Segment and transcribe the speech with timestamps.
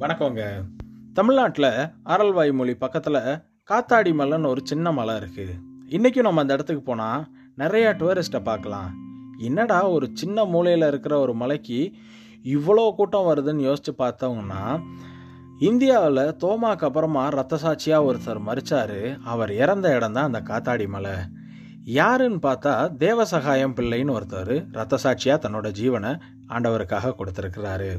[0.00, 0.42] வணக்கங்க.
[1.14, 1.68] தமிழ்நாட்டில்
[2.04, 3.18] ஆரல்வாய் மொழி பக்கத்தில்
[3.70, 5.54] காத்தாடி மலைன்னு ஒரு சின்ன மலை இருக்குது
[5.88, 7.22] இன்றைக்கும் நம்ம அந்த இடத்துக்கு போனால்
[7.58, 8.90] நிறையா டூரிஸ்ட்டை பார்க்கலாம்.
[9.48, 11.80] என்னடா ஒரு சின்ன மூலையில் இருக்கிற ஒரு மலைக்கு
[12.56, 14.62] இவ்வளோ கூட்டம் வருதுன்னு யோசித்து பார்த்தவங்கன்னா
[15.58, 21.16] இந்தியாவில் தோமாக்கு அப்புறமா ரத்த சாட்சியாக ஒருத்தர் மறிச்சார் அவர் இறந்த இடம் தான் அந்த காத்தாடி மலை.
[21.86, 26.10] யாருன்னு பார்த்தா தேவசகாயம் பிள்ளைன்னு ஒருத்தர் ரத்த சாட்சியாக தன்னோட ஜீவனை
[26.48, 27.90] ஆண்டவருக்காக கொடுத்துருக்கிறாரு.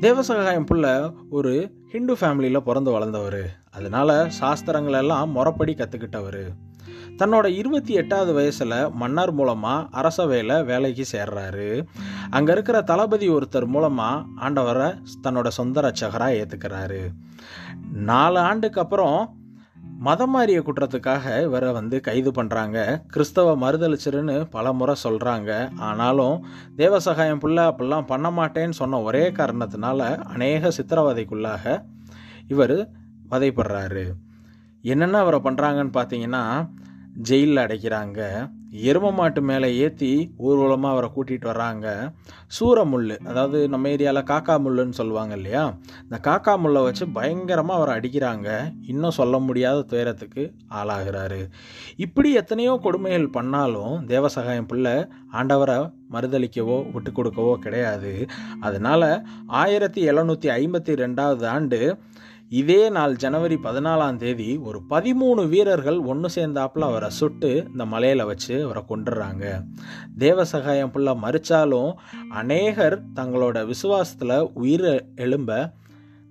[0.00, 0.94] தேவசகாயம் பிள்ளை
[1.30, 1.52] ஒரு
[1.92, 3.44] ஹிந்து ஃபேமிலியில் பிறந்து வளர்ந்தவர்.
[3.70, 6.42] அதனால சாஸ்திரங்கள் எல்லாம் முறப்படி கற்றுக்கிட்டவர்
[7.20, 11.86] தன்னோட இருபத்தி எட்டாவது வயசில் மன்னர் மூலமாக அரசவையில் வேலைக்கு சேர்றாரு.
[12.30, 14.90] அங்கே இருக்கிற தளபதி ஒருத்தர் மூலமாக ஆண்டவரை
[15.24, 17.02] தன்னோட சொந்த ரட்சகராக ஏற்றுக்கிறாரு
[17.92, 19.20] நாலு ஆண்டுக்கு அப்புறம்
[19.98, 26.46] மதம் மாறிய குற்றத்துக்காக இவரை வந்து கைது பண்ணுறாங்க கிறிஸ்தவ மறுதளிச்சிருன்னு பல முறை சொல்கிறாங்க ஆனாலும்
[26.76, 31.84] தேவசகாயம் புள்ள அப்படிலாம் பண்ண மாட்டேன்னு சொன்ன ஒரே காரணத்தினால அநேக சித்திரவதைக்குள்ளாக
[32.48, 32.90] இவர்
[33.30, 34.12] வதைப்படுறாரு.
[34.82, 36.68] என்னென்ன அவரை பண்ணுறாங்கன்னு பார்த்தீங்கன்னா
[37.14, 38.50] ஜெயிலில் அடைக்கிறாங்க.
[38.72, 42.12] எரும மாட்டு மேலே ஏற்றி ஊர்வலமாக அவரை கூட்டிகிட்டு வர்றாங்க.
[42.56, 45.78] சூரமுள் அதாவது நம்ம ஏரியாவில் காக்கா முள்ளுன்னு சொல்லுவாங்க இல்லையா?
[46.02, 48.48] இந்த காக்கா முள்ளை வச்சு பயங்கரமாக அவரை அடிக்கிறாங்க.
[48.86, 51.40] இன்னும் சொல்ல முடியாத துயரத்துக்கு ஆளாகிறாரு.
[51.96, 58.26] இப்படி எத்தனையோ கொடுமைகள் பண்ணாலும் தேவசகாயம் பிள்ளை ஆண்டவரை மறுதளிக்கவோ விட்டு கொடுக்கவோ கிடையாது.
[58.60, 61.98] அதனால் ஆயிரத்தி எழுநூற்றி ஐம்பத்தி ரெண்டாவது ஆண்டு
[62.48, 68.64] இதே நாள் ஜனவரி பதினாலாம் தேதி ஒரு பதிமூணு வீரர்கள் ஒன்று சேர்ந்தாப்புல அவரை சுட்டு இந்த மலையில் வச்சு
[68.64, 69.64] அவரை கொண்டுடுறாங்க
[70.18, 71.92] தேவசகாயம் புள்ள மறிச்சாலும்
[72.30, 75.72] அநேகர் தங்களோட விசுவாசத்தில் உயிரை எழும்ப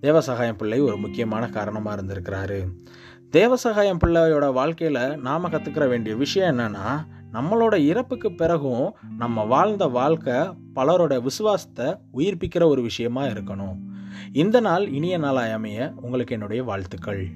[0.01, 2.67] தேவசகாயம் பிள்ளை ஒரு முக்கியமான காரணமாக இருந்திருக்கிறாரு.
[3.31, 10.33] தேவசகாயம் பிள்ளையோட வாழ்க்கையில் நாம் கற்றுக்கிற வேண்டிய விஷயம் என்னென்னா நம்மளோட இறப்புக்கு பிறகும் நம்ம வாழ்ந்த வாழ்க்கை
[10.75, 13.75] பலரோட விசுவாசத்தை உயிர்ப்பிக்கிற ஒரு விஷயமா இருக்கணும்.
[14.31, 17.27] இந்த நாள் இனிய நாளாய் அமைய உங்களுக்கு என்னுடைய வாழ்த்துக்கள்.